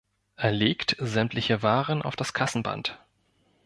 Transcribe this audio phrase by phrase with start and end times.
[0.35, 2.97] Er legt sämtliche Waren auf das Kassenband.